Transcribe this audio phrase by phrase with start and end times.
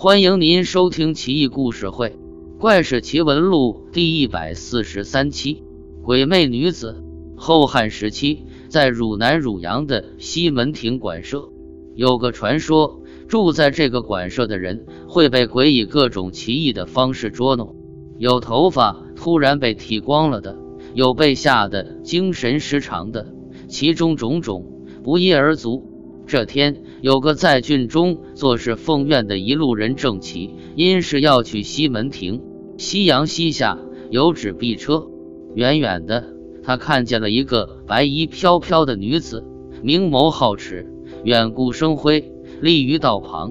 [0.00, 2.10] 欢迎您收听《奇异故事会·
[2.60, 5.64] 怪事奇闻录》第一百四十三期
[6.04, 7.02] 《鬼魅女子》。
[7.36, 11.48] 后汉时期，在汝南汝阳的西门亭馆舍，
[11.96, 17.74] 有个传说：住在这个馆舍的人会被鬼以各种奇异的方式捉弄，
[18.18, 20.56] 有头发突然被剃光了的，
[20.94, 23.34] 有被吓得精神失常的，
[23.66, 24.64] 其中种种
[25.02, 25.97] 不一而足。
[26.28, 32.42] 这天，有个在郡中做事奉院的一路人郑奇，因是要去西门亭。
[32.76, 33.78] 夕阳西下，
[34.10, 35.08] 有纸币车。
[35.54, 36.26] 远远的，
[36.62, 39.42] 他看见了一个白衣飘飘的女子，
[39.82, 40.86] 明眸皓齿，
[41.24, 43.50] 远顾生辉，立于道旁。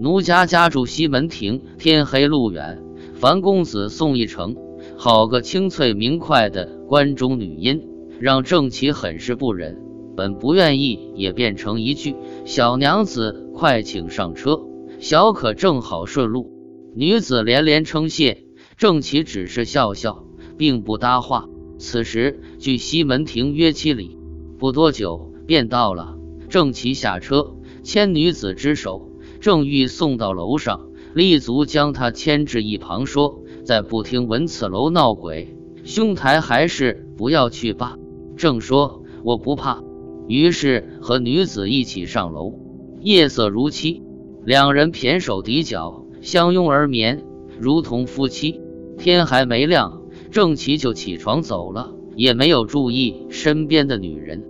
[0.00, 2.80] 奴家家住西门亭，天黑路远，
[3.14, 4.54] 樊公子送一程。
[4.96, 7.82] 好个清脆明快的关中女音，
[8.20, 9.76] 让郑奇很是不忍。
[10.16, 14.60] 本不愿意，也变成一句：“小娘子，快请上车，
[14.98, 16.50] 小可正好顺路。”
[16.94, 18.44] 女子连连称谢，
[18.76, 20.24] 郑琪只是笑笑，
[20.58, 21.48] 并不搭话。
[21.78, 24.18] 此时距西门亭约七里，
[24.58, 26.16] 不多久便到了。
[26.48, 29.10] 郑琪下车，牵女子之手，
[29.40, 37.96] 正欲送到楼上，立足将她牵至一旁，说：“再不听闻此楼闹鬼，兄台还是不要去吧。”
[38.36, 39.82] 正说：“我不怕。”
[40.28, 42.54] 于是和女子一起上楼，
[43.00, 44.02] 夜色如漆，
[44.44, 47.24] 两人胼手抵脚，相拥而眠，
[47.58, 48.60] 如同夫妻。
[48.98, 54.44] 天还没亮，郑琪就起床走了，也没有注意身边的女人。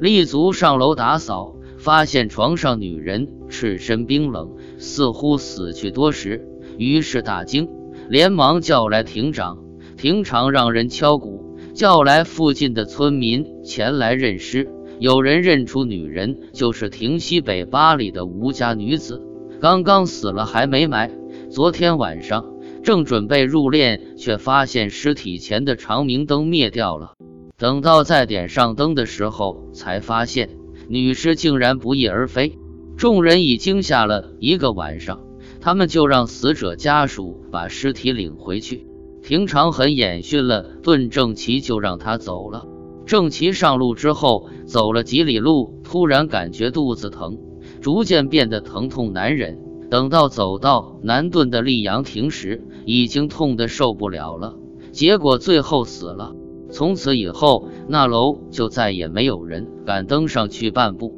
[0.00, 6.46] 立足上楼打扫，发现床上女人赤身冰冷，似乎死去多时，
[6.78, 7.68] 于是大惊，
[8.08, 9.58] 连忙叫来亭长。
[9.96, 14.70] 亭长让人敲鼓，叫来附近的村民前来认尸。
[15.00, 19.22] 有人认出女人就是亭西北八里的吴家女子，
[19.60, 21.12] 刚刚死了还没埋。
[21.50, 22.44] 昨天晚上
[22.82, 27.12] 正准备入殓，却发现尸体前的长明灯灭掉了。
[27.56, 30.50] 等到再点上灯的时候，才发现
[30.88, 32.58] 女尸竟然不翼而飞。
[32.96, 35.20] 众人已惊吓了一个晚上，
[35.60, 38.86] 他们就让死者家属把尸体领回去。
[39.22, 42.66] 平常很眼训了顿正奇，就让他走了。
[43.08, 47.38] 郑琪上路之后，走了几里路，突然感觉肚子疼，
[47.80, 49.58] 逐渐变得疼痛难忍。
[49.88, 54.58] 等到走到南顿的溧阳亭时，已经痛得受不了了，
[54.92, 56.34] 结果最后死了。
[56.70, 61.17] 从此以后，那楼就再也没有人敢登上去半步。